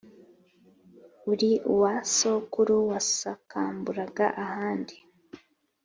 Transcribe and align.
uri 1.31 1.51
uwa 1.73 1.93
sokuru 2.17 2.75
wasakamburaga 2.89 4.25
ahandi 4.43 4.95